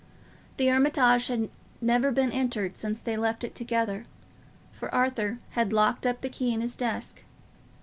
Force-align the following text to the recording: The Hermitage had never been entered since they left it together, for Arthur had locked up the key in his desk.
The 0.57 0.65
Hermitage 0.65 1.27
had 1.27 1.47
never 1.79 2.11
been 2.11 2.31
entered 2.31 2.75
since 2.75 2.99
they 2.99 3.15
left 3.17 3.43
it 3.43 3.53
together, 3.53 4.07
for 4.71 4.91
Arthur 4.91 5.37
had 5.51 5.71
locked 5.71 6.07
up 6.07 6.21
the 6.21 6.27
key 6.29 6.51
in 6.51 6.61
his 6.61 6.75
desk. 6.75 7.21